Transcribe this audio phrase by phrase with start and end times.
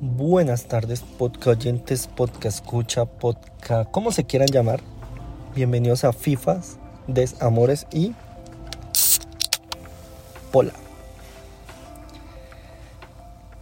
[0.00, 4.78] Buenas tardes, podcast oyentes, podcast escucha, podcast, como se quieran llamar.
[5.56, 8.14] Bienvenidos a FIFAs, Desamores y
[10.52, 10.70] Pola.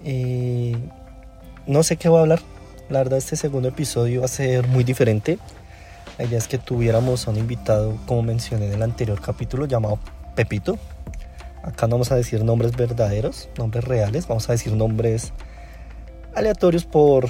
[0.04, 0.76] Eh,
[1.66, 2.40] no sé qué voy a hablar.
[2.90, 5.38] La verdad, este segundo episodio va a ser muy diferente.
[6.18, 9.98] La idea es que tuviéramos a un invitado, como mencioné en el anterior capítulo, llamado
[10.34, 10.78] Pepito.
[11.62, 15.32] Acá no vamos a decir nombres verdaderos, nombres reales, vamos a decir nombres
[16.36, 17.28] aleatorios por,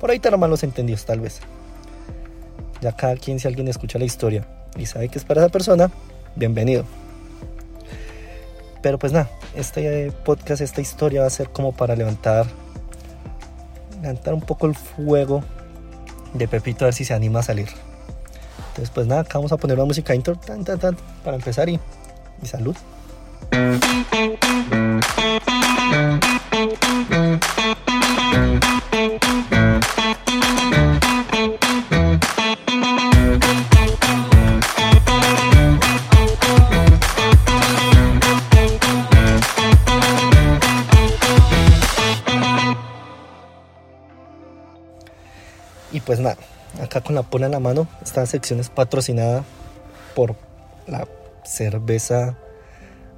[0.00, 1.40] por ahí tan malos entendidos tal vez.
[2.80, 5.90] Ya cada quien, si alguien escucha la historia y sabe que es para esa persona,
[6.36, 6.84] bienvenido.
[8.80, 12.46] Pero pues nada, este podcast, esta historia va a ser como para levantar,
[14.00, 15.42] levantar un poco el fuego
[16.32, 17.68] de Pepito a ver si se anima a salir.
[18.68, 21.68] Entonces pues nada, acá vamos a poner una música intro tan, tan, tan, para empezar
[21.68, 21.80] y,
[22.40, 22.76] y salud.
[47.00, 49.44] Con la pona en la mano, esta sección es patrocinada
[50.14, 50.36] por
[50.86, 51.06] la
[51.44, 52.36] cerveza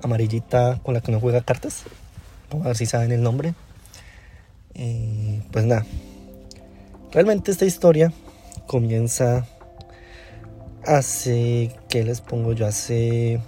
[0.03, 1.85] amarillita con la que uno juega cartas.
[2.51, 3.55] Vamos a ver si saben el nombre.
[4.75, 5.85] Eh, pues nada,
[7.13, 8.13] realmente esta historia
[8.67, 9.47] comienza
[10.87, 12.67] hace, ¿qué les pongo yo?
[12.67, 13.41] Hace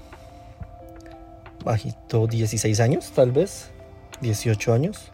[1.64, 3.70] bajito 16 años, tal vez,
[4.20, 5.12] 18 años,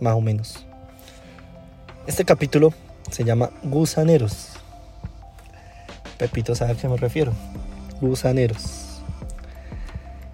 [0.00, 0.66] más o menos.
[2.06, 2.72] Este capítulo
[3.10, 4.48] se llama Gusaneros.
[6.18, 7.32] Pepito sabe a qué me refiero.
[8.00, 9.00] Gusaneros.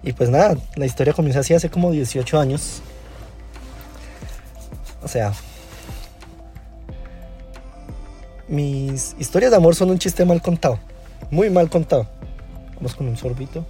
[0.03, 2.81] Y pues nada, la historia comienza así hace como 18 años.
[5.03, 5.33] O sea,
[8.47, 10.79] mis historias de amor son un chiste mal contado.
[11.31, 12.07] Muy mal contado.
[12.75, 13.65] Vamos con un sorbito.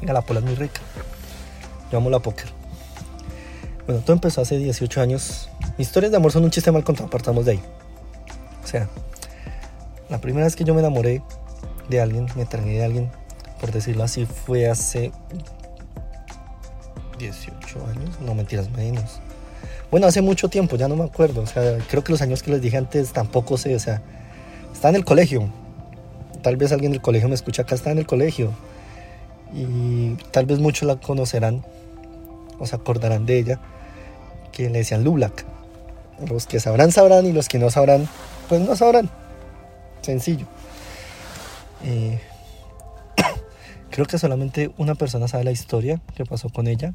[0.00, 0.80] Venga, la pola es muy rica.
[1.90, 2.46] Yo amo la póker.
[3.86, 5.48] Bueno, todo empezó hace 18 años.
[5.78, 7.60] Historias de amor son un chiste mal contado, partamos de ahí.
[8.64, 8.88] O sea,
[10.08, 11.22] la primera vez que yo me enamoré
[11.88, 13.10] de alguien, me tragué de alguien,
[13.60, 15.12] por decirlo así, fue hace
[17.18, 18.20] 18 años.
[18.20, 19.20] No, mentiras, menos.
[19.90, 21.42] Bueno, hace mucho tiempo, ya no me acuerdo.
[21.42, 23.74] O sea, creo que los años que les dije antes tampoco sé.
[23.74, 24.02] O sea,
[24.72, 25.48] está en el colegio.
[26.42, 28.52] Tal vez alguien del colegio me escucha acá, está en el colegio.
[29.54, 31.64] Y tal vez muchos la conocerán
[32.58, 33.60] o se acordarán de ella,
[34.52, 35.44] que le decían Lulac.
[36.28, 38.08] Los que sabrán, sabrán, y los que no sabrán,
[38.48, 39.10] pues no sabrán.
[40.02, 40.46] Sencillo.
[41.84, 42.20] Eh,
[43.90, 46.94] creo que solamente una persona sabe la historia que pasó con ella.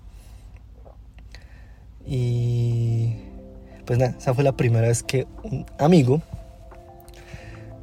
[2.05, 3.15] Y
[3.85, 6.21] pues nada, esa fue la primera vez que un amigo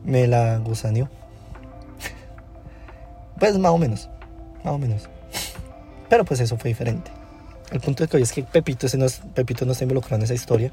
[0.04, 1.08] me la gusaneó.
[3.38, 4.08] Pues más o menos,
[4.64, 5.08] más o menos.
[6.08, 7.10] Pero pues eso fue diferente.
[7.70, 10.22] El punto de que hoy es que Pepito, ese no, Pepito no está involucrado en
[10.22, 10.72] esa historia.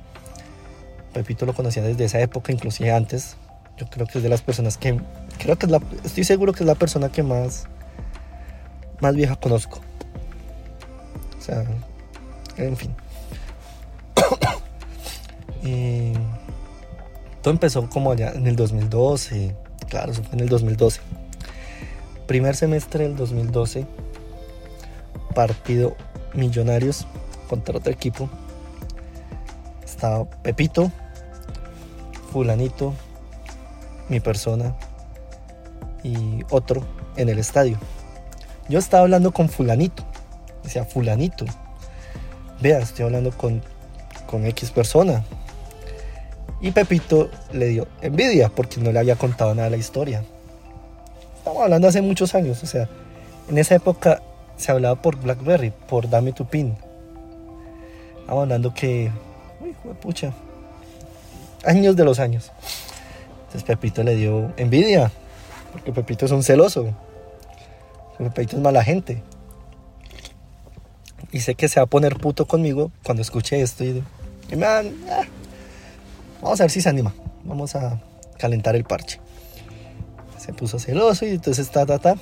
[1.16, 3.38] Pepito lo conocía desde esa época, inclusive antes.
[3.78, 5.00] Yo creo que es de las personas que...
[5.38, 7.68] Creo que es la, estoy seguro que es la persona que más,
[9.00, 9.80] más vieja conozco.
[11.38, 11.64] O sea,
[12.58, 12.94] en fin.
[17.42, 19.56] todo empezó como allá en el 2012.
[19.88, 21.00] Claro, eso fue en el 2012.
[22.28, 23.88] Primer semestre del 2012.
[25.34, 25.96] Partido
[26.34, 27.08] Millonarios
[27.48, 28.30] contra otro equipo.
[29.86, 30.92] Estaba Pepito,
[32.36, 32.94] Fulanito,
[34.10, 34.76] mi persona
[36.04, 36.84] y otro
[37.16, 37.78] en el estadio.
[38.68, 40.04] Yo estaba hablando con Fulanito.
[40.62, 41.46] Decía, Fulanito.
[42.60, 43.62] Vea, estoy hablando con,
[44.28, 45.24] con X persona.
[46.60, 50.22] Y Pepito le dio envidia porque no le había contado nada de la historia.
[51.38, 52.90] Estamos hablando hace muchos años, o sea,
[53.48, 54.22] en esa época
[54.58, 56.76] se hablaba por Blackberry, por Dame tu pin.
[58.20, 59.10] Estamos hablando que,
[59.62, 60.34] uy, pucha,
[61.66, 62.52] años de los años.
[63.46, 65.12] Entonces Pepito le dio envidia,
[65.72, 66.94] porque Pepito es un celoso.
[68.18, 69.24] Pepito es mala gente.
[71.32, 74.04] Y sé que se va a poner puto conmigo cuando escuche esto y,
[74.52, 74.94] y me van,
[76.42, 77.14] vamos a ver si se anima.
[77.44, 78.00] Vamos a
[78.38, 79.20] calentar el parche.
[80.38, 82.16] Se puso celoso y entonces ta, ta, ta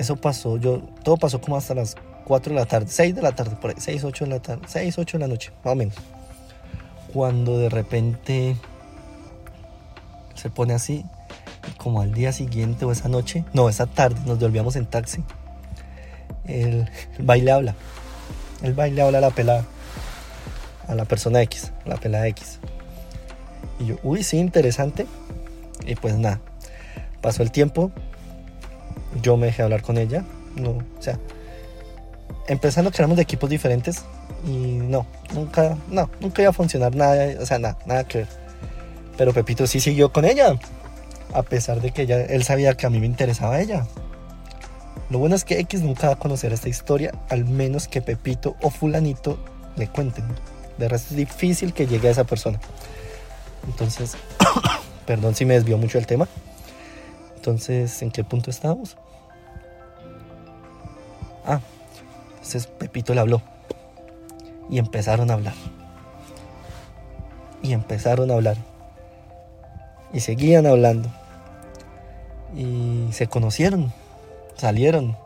[0.00, 3.32] eso pasó, yo, todo pasó como hasta las 4 de la tarde, 6 de la
[3.32, 5.76] tarde, por ahí, 6, 8 de la tarde, 6, 8 de la noche, más o
[5.76, 5.94] menos.
[7.12, 8.56] Cuando de repente
[10.34, 11.04] se pone así,
[11.76, 15.22] como al día siguiente o esa noche, no, esa tarde, nos volvíamos en taxi.
[16.46, 17.74] El baile habla.
[18.62, 19.64] El baile habla a la pelada,
[20.86, 22.58] a la persona X, a la pelada X.
[23.78, 25.06] Y yo, uy, sí, interesante.
[25.86, 26.40] Y pues nada,
[27.20, 27.90] pasó el tiempo,
[29.22, 30.24] yo me dejé hablar con ella,
[30.56, 31.18] no, o sea,
[32.48, 34.04] empezando que éramos de equipos diferentes
[34.44, 38.28] y no, nunca, no, nunca iba a funcionar nada, o sea, nada, nada que ver.
[39.16, 40.58] Pero Pepito sí siguió con ella,
[41.34, 43.86] a pesar de que ella, él sabía que a mí me interesaba ella.
[45.10, 48.56] Lo bueno es que X nunca va a conocer esta historia, al menos que Pepito
[48.62, 49.38] o fulanito
[49.76, 50.24] le cuenten.
[50.78, 52.60] De resto es difícil que llegue a esa persona.
[53.66, 54.16] Entonces,
[55.06, 56.28] perdón si me desvió mucho el tema.
[57.36, 58.96] Entonces, ¿en qué punto estamos?
[61.44, 61.60] Ah,
[62.34, 63.42] entonces Pepito le habló.
[64.70, 65.54] Y empezaron a hablar.
[67.62, 68.56] Y empezaron a hablar.
[70.12, 71.10] Y seguían hablando.
[72.56, 73.92] Y se conocieron.
[74.56, 75.16] Salieron.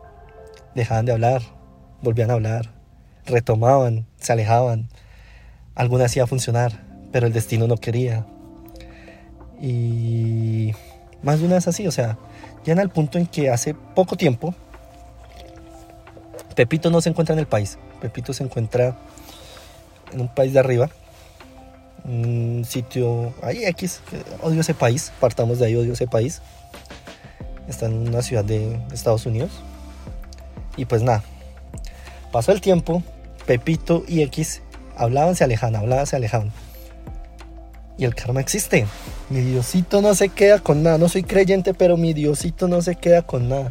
[0.74, 1.42] Dejaban de hablar.
[2.02, 2.70] Volvían a hablar.
[3.26, 4.06] Retomaban.
[4.18, 4.88] Se alejaban.
[5.74, 6.72] Alguna hacía funcionar.
[7.12, 8.26] Pero el destino no quería.
[9.60, 10.72] Y
[11.22, 11.86] más de una vez así.
[11.86, 12.18] O sea,
[12.72, 14.54] en el punto en que hace poco tiempo
[16.54, 17.78] Pepito no se encuentra en el país.
[18.00, 18.96] Pepito se encuentra
[20.14, 20.88] en un país de arriba.
[22.04, 24.00] Un sitio ahí X.
[24.42, 25.12] Odio ese país.
[25.20, 26.40] Partamos de ahí, odio ese país.
[27.68, 29.50] Está en una ciudad de Estados Unidos.
[30.76, 31.22] Y pues nada.
[32.32, 33.02] Pasó el tiempo.
[33.46, 34.62] Pepito y X
[34.96, 36.50] hablaban, se alejaban, hablaban, se alejaban.
[37.98, 38.86] Y el karma existe.
[39.28, 40.98] Mi Diosito no se queda con nada.
[40.98, 43.70] No soy creyente, pero mi Diosito no se queda con nada.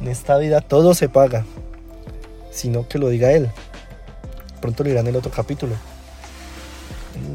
[0.00, 1.44] En esta vida todo se paga
[2.54, 3.50] sino que lo diga él.
[4.64, 5.74] Pronto lo dirá en el otro capítulo.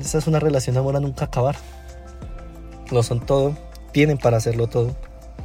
[0.02, 1.56] Esa es una relación de amor a nunca acabar.
[2.90, 3.56] Lo son todo,
[3.92, 4.96] tienen para hacerlo todo.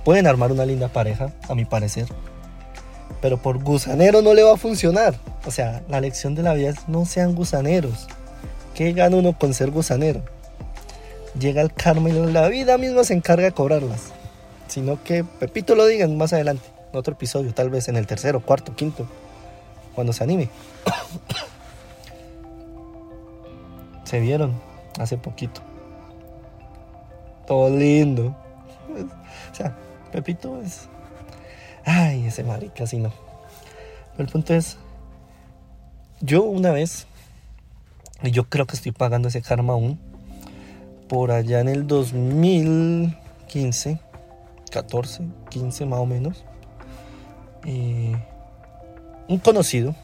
[0.02, 2.06] Pueden armar una linda pareja, a mi parecer.
[3.20, 5.14] Pero por gusanero no le va a funcionar.
[5.44, 8.06] O sea, la lección de la vida es no sean gusaneros.
[8.74, 10.22] ¿Qué gana uno con ser gusanero?
[11.38, 14.04] Llega el karma y la vida misma se encarga de cobrarlas.
[14.68, 18.40] Sino que Pepito lo digan más adelante, en otro episodio, tal vez en el tercero,
[18.40, 19.06] cuarto, quinto
[19.94, 20.48] cuando se anime.
[24.04, 24.60] Se vieron
[24.98, 25.60] hace poquito.
[27.46, 28.34] Todo lindo.
[29.50, 29.76] O sea,
[30.12, 30.88] Pepito es.
[31.84, 33.12] Ay, ese marica, así no.
[34.12, 34.78] Pero el punto es.
[36.20, 37.06] Yo una vez.
[38.22, 39.98] Y yo creo que estoy pagando ese karma aún.
[41.08, 44.00] Por allá en el 2015.
[44.70, 46.44] 14, 15 más o menos.
[47.64, 48.16] Eh,
[49.28, 49.94] un conocido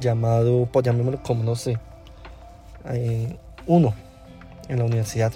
[0.00, 1.78] llamado, pues llamémoslo como no sé,
[2.86, 3.36] eh,
[3.66, 3.94] uno
[4.68, 5.32] en la universidad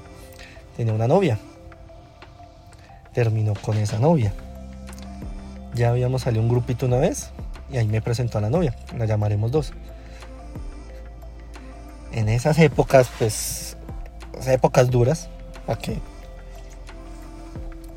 [0.77, 1.39] tenía una novia.
[3.13, 4.33] Terminó con esa novia.
[5.75, 7.31] Ya habíamos salido un grupito una vez
[7.73, 8.75] y ahí me presentó a la novia.
[8.97, 9.73] La llamaremos dos.
[12.13, 13.77] En esas épocas, pues,
[14.47, 15.29] épocas duras,
[15.67, 15.99] ¿a qué?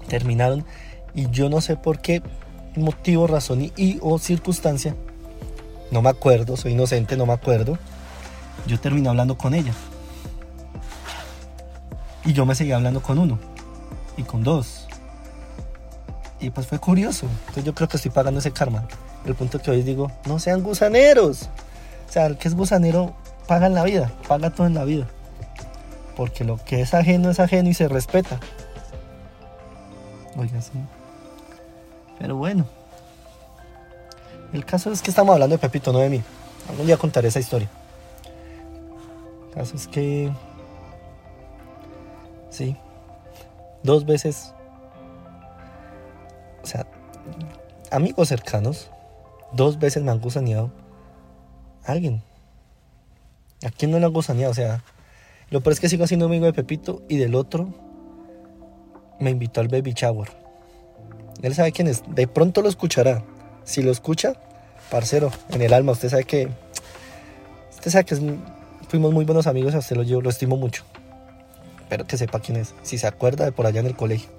[0.08, 0.66] Terminaron
[1.14, 2.22] y yo no sé por qué
[2.76, 4.96] motivo, razón y, o circunstancia,
[5.92, 7.78] no me acuerdo, soy inocente, no me acuerdo,
[8.66, 9.74] yo terminé hablando con ella.
[12.26, 13.40] Y yo me seguía hablando con uno
[14.18, 14.88] y con dos.
[16.40, 17.28] Y pues fue curioso.
[17.40, 18.86] Entonces yo creo que estoy pagando ese karma.
[19.26, 21.50] El punto que hoy digo, no sean gusaneros.
[22.08, 23.14] O sea, el que es gusanero
[23.48, 25.08] paga en la vida, paga todo en la vida.
[26.16, 28.40] Porque lo que es ajeno es ajeno y se respeta.
[30.38, 30.72] Oiga, sí.
[32.20, 32.66] Pero bueno.
[34.54, 36.22] El caso es que estamos hablando de Pepito, no de mí.
[36.70, 37.70] Algún día contaré esa historia.
[39.54, 40.32] Caso es que...
[42.50, 42.76] Sí.
[43.84, 44.54] Dos veces...
[46.64, 46.86] O sea,
[47.92, 48.92] amigos cercanos,
[49.54, 50.72] dos veces me han gusaneado
[51.86, 52.22] alguien.
[53.66, 54.52] ¿A quién no le han gusaneado?
[54.52, 54.84] O sea,
[55.50, 57.74] lo peor es que sigo siendo amigo de Pepito y del otro
[59.20, 60.30] me invitó al baby shower.
[61.42, 62.04] Él sabe quién es.
[62.08, 63.24] De pronto lo escuchará.
[63.64, 64.34] Si lo escucha,
[64.90, 66.50] parcero, en el alma, usted sabe que.
[67.72, 68.16] Usted sabe que
[68.90, 70.84] fuimos muy buenos amigos, a usted lo, lo estimo mucho.
[71.88, 72.74] Pero que sepa quién es.
[72.84, 74.30] Si se acuerda de por allá en el colegio.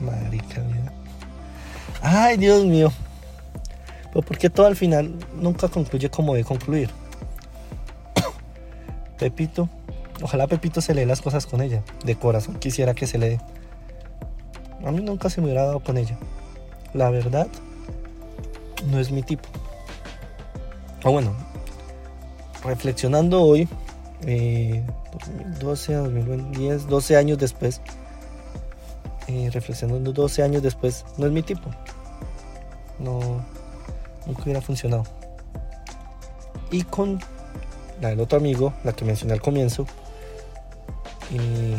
[0.00, 0.92] Marica mía.
[2.02, 2.92] Ay, Dios mío.
[4.12, 6.90] Pero porque todo al final nunca concluye como debe concluir.
[9.18, 9.68] Pepito.
[10.22, 11.82] Ojalá Pepito se lee las cosas con ella.
[12.04, 13.40] De corazón quisiera que se le dé.
[14.84, 16.16] A mí nunca se me hubiera dado con ella.
[16.94, 17.48] La verdad,
[18.86, 19.48] no es mi tipo.
[21.06, 21.32] O bueno,
[22.64, 23.68] reflexionando hoy,
[24.22, 27.80] 2012, eh, 2010, 12 años después,
[29.28, 31.70] eh, reflexionando 12 años después, no es mi tipo.
[32.98, 33.20] No,
[34.26, 35.04] nunca hubiera funcionado.
[36.72, 37.20] Y con
[38.00, 39.86] la del otro amigo, la que mencioné al comienzo,
[41.30, 41.76] y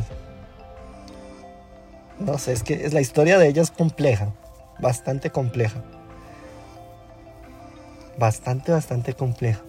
[2.23, 4.31] no sé, es que es, la historia de ella es compleja,
[4.79, 5.83] bastante compleja.
[8.17, 9.61] Bastante, bastante compleja.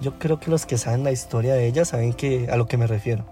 [0.00, 2.76] Yo creo que los que saben la historia de ella saben que, a lo que
[2.76, 3.24] me refiero.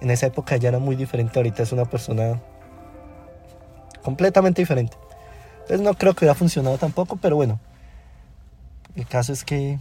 [0.00, 2.40] En esa época ella era muy diferente, ahorita es una persona
[4.02, 4.96] completamente diferente.
[5.60, 7.58] Entonces no creo que hubiera funcionado tampoco, pero bueno.
[8.94, 9.78] El caso es que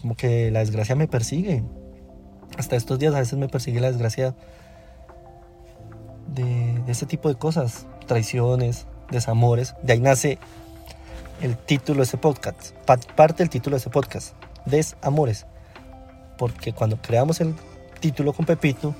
[0.00, 1.62] como que la desgracia me persigue.
[2.58, 4.34] Hasta estos días a veces me persigue la desgracia
[6.26, 7.86] de, de este tipo de cosas.
[8.06, 9.74] Traiciones, desamores.
[9.82, 10.38] De ahí nace
[11.40, 12.72] el título de ese podcast.
[13.16, 14.34] Parte del título de ese podcast.
[14.66, 15.46] Desamores.
[16.36, 17.54] Porque cuando creamos el
[18.00, 18.94] título con Pepito,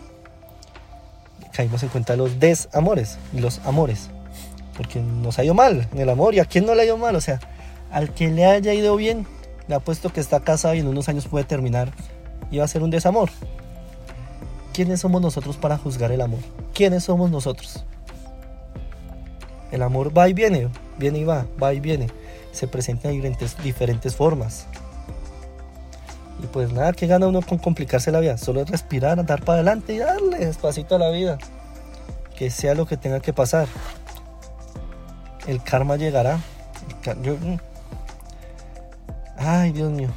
[1.52, 4.10] caímos en cuenta de los desamores y los amores.
[4.76, 6.34] Porque nos ha ido mal en el amor.
[6.34, 7.14] ¿Y a quién no le ha ido mal?
[7.16, 7.40] O sea,
[7.90, 9.26] al que le haya ido bien,
[9.68, 11.92] le apuesto que está casado y en unos años puede terminar
[12.50, 13.30] y va a ser un desamor.
[14.72, 16.40] ¿Quiénes somos nosotros para juzgar el amor?
[16.72, 17.84] ¿Quiénes somos nosotros?
[19.72, 20.68] El amor va y viene,
[20.98, 22.08] viene y va, va y viene.
[22.52, 24.66] Se presenta en diferentes, diferentes formas.
[26.42, 28.38] Y pues nada, que gana uno con complicarse la vida.
[28.38, 31.38] Solo es respirar, andar para adelante y darle despacito a la vida.
[32.36, 33.68] Que sea lo que tenga que pasar.
[35.46, 36.36] El karma llegará.
[36.36, 37.56] Mm.
[39.36, 40.10] Ay, Dios mío.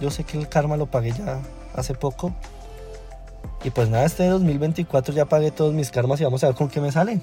[0.00, 1.40] Yo sé que el karma lo pagué ya
[1.74, 2.32] hace poco.
[3.64, 6.68] Y pues nada, este 2024 ya pagué todos mis karmas y vamos a ver con
[6.68, 7.20] qué me sale.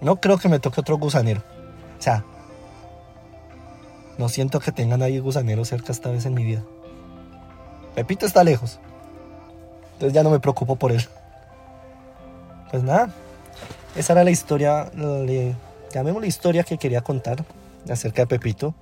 [0.00, 1.42] No creo que me toque otro gusanero.
[1.98, 2.24] O sea,
[4.18, 6.62] no siento que tenga nadie gusanero cerca esta vez en mi vida.
[7.94, 8.78] Pepito está lejos.
[9.94, 11.04] Entonces ya no me preocupo por él.
[12.70, 13.12] Pues nada,
[13.96, 15.54] esa era la historia, le,
[15.92, 17.44] llamémosle historia que quería contar
[17.88, 18.74] acerca de Pepito.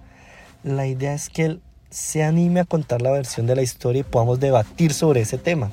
[0.64, 4.04] La idea es que él se anime a contar la versión de la historia y
[4.04, 5.70] podamos debatir sobre ese tema.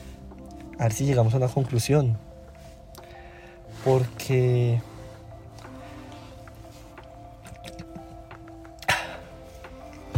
[0.77, 2.17] A ver si llegamos a una conclusión.
[3.85, 4.81] Porque...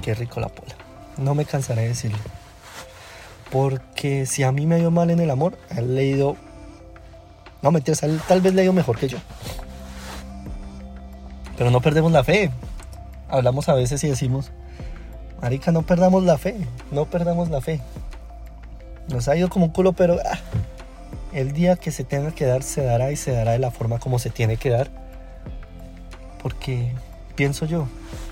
[0.02, 0.76] Qué rico la pola.
[1.18, 2.18] No me cansaré de decirlo.
[3.52, 6.38] Porque si a mí me ido mal en el amor, ha leído...
[7.62, 9.18] No, mentiras, tal vez le ha ido mejor que yo.
[11.58, 12.50] Pero no perdemos la fe.
[13.30, 14.52] Hablamos a veces y decimos,
[15.42, 16.56] Marica, no perdamos la fe,
[16.92, 17.82] no perdamos la fe.
[19.10, 20.40] Nos ha ido como un culo, pero ah,
[21.34, 24.00] el día que se tenga que dar, se dará y se dará de la forma
[24.00, 24.90] como se tiene que dar.
[26.42, 26.92] Porque
[27.36, 27.88] pienso yo,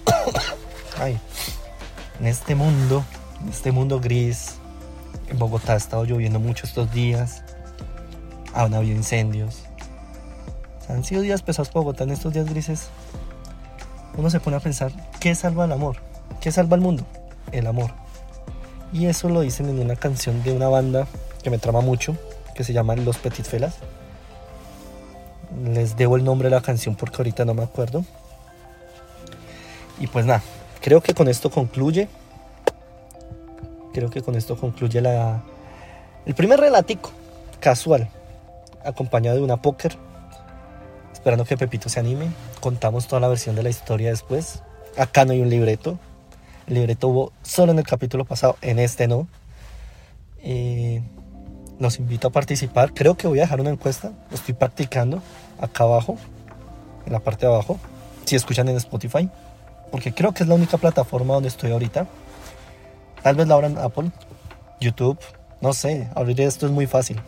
[1.00, 1.20] ay,
[2.20, 3.04] en este mundo,
[3.42, 4.56] en este mundo gris,
[5.30, 7.44] en Bogotá ha estado lloviendo mucho estos días.
[8.54, 9.64] Han habido incendios.
[10.88, 12.90] han sido días pesados para Bogotá en estos días grises.
[14.18, 15.98] Uno se pone a pensar, ¿qué salva el amor?
[16.42, 17.06] ¿Qué salva el mundo?
[17.52, 17.92] El amor.
[18.92, 21.08] Y eso lo dicen en una canción de una banda
[21.44, 22.18] que me trama mucho,
[22.56, 23.76] que se llama Los Petit Felas.
[25.64, 28.04] Les debo el nombre de la canción porque ahorita no me acuerdo.
[30.00, 30.42] Y pues nada,
[30.82, 32.08] creo que con esto concluye
[33.94, 35.44] creo que con esto concluye la,
[36.26, 37.12] el primer relatico
[37.60, 38.10] casual,
[38.84, 39.98] acompañado de una póker.
[41.12, 42.30] Esperando que Pepito se anime.
[42.62, 44.62] Contamos toda la versión de la historia después.
[44.98, 46.00] Acá no hay un libreto.
[46.68, 49.28] El libreto hubo solo en el capítulo pasado, en este no.
[50.42, 51.02] Eh,
[51.78, 52.94] los invito a participar.
[52.94, 54.14] Creo que voy a dejar una encuesta.
[54.32, 55.22] Estoy practicando
[55.60, 56.18] acá abajo,
[57.06, 57.80] en la parte de abajo.
[58.24, 59.30] Si escuchan en Spotify,
[59.90, 62.08] porque creo que es la única plataforma donde estoy ahorita.
[63.24, 64.12] Tal vez la abran Apple,
[64.80, 65.20] YouTube,
[65.62, 67.20] no sé, abrir esto es muy fácil.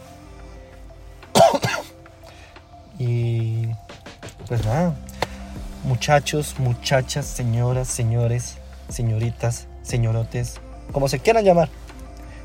[2.99, 3.67] y
[4.47, 4.93] pues nada,
[5.83, 8.57] muchachos, muchachas, señoras, señores,
[8.89, 10.59] señoritas, señorotes,
[10.91, 11.69] como se quieran llamar,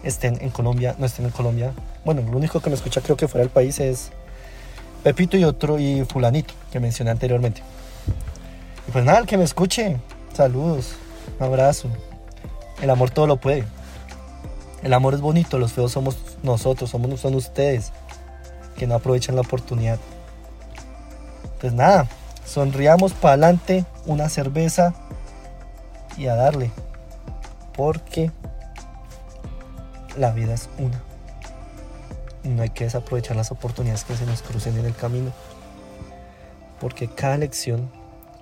[0.03, 1.73] estén en Colombia, no estén en Colombia.
[2.05, 4.11] Bueno, lo único que me escucha creo que fuera del país es
[5.03, 7.63] Pepito y otro y fulanito que mencioné anteriormente.
[8.87, 9.99] Y pues nada, el que me escuche,
[10.33, 10.95] saludos,
[11.39, 11.89] un abrazo.
[12.81, 13.65] El amor todo lo puede.
[14.83, 17.93] El amor es bonito, los feos somos nosotros, somos, son ustedes
[18.77, 19.99] que no aprovechan la oportunidad.
[21.61, 22.07] Pues nada,
[22.45, 24.95] sonriamos para adelante, una cerveza
[26.17, 26.71] y a darle.
[27.75, 28.31] Porque
[30.17, 31.03] la vida es una.
[32.45, 35.33] Y no hay que desaprovechar las oportunidades que se nos crucen en el camino.
[36.81, 37.91] Porque cada lección,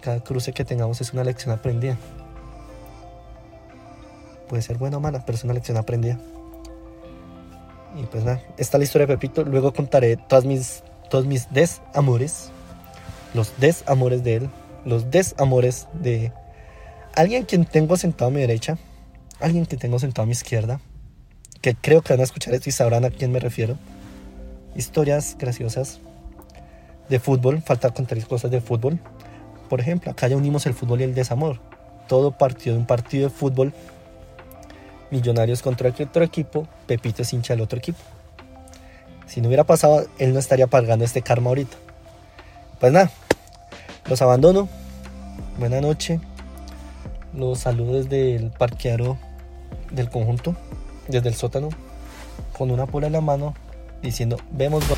[0.04, 1.96] cada cruce que tengamos es una lección aprendida.
[4.48, 6.20] Puede ser buena o mala, pero es una lección aprendida.
[7.96, 9.44] Y pues nada, esta es la historia de Pepito.
[9.44, 12.50] Luego contaré todas mis, todos mis desamores.
[13.32, 14.50] Los desamores de él.
[14.84, 16.32] Los desamores de
[17.14, 18.76] alguien quien tengo sentado a mi derecha,
[19.40, 20.80] alguien que tengo sentado a mi izquierda,
[21.62, 23.78] que creo que van a escuchar esto y sabrán a quién me refiero.
[24.76, 26.00] Historias graciosas
[27.08, 29.00] de fútbol, falta contar cosas de fútbol.
[29.68, 31.58] Por ejemplo, acá ya unimos el fútbol y el desamor.
[32.08, 33.72] Todo partido de un partido de fútbol,
[35.10, 37.98] Millonarios contra otro equipo, Pepito es hincha del otro equipo.
[39.26, 41.76] Si no hubiera pasado, él no estaría pagando este karma ahorita.
[42.80, 43.10] Pues nada,
[44.08, 44.68] los abandono.
[45.58, 46.18] Buena noche.
[47.32, 49.16] Los saludo desde el parqueadero
[49.92, 50.56] del conjunto,
[51.08, 51.68] desde el sótano,
[52.56, 53.54] con una pola en la mano,
[54.02, 54.88] diciendo, vemos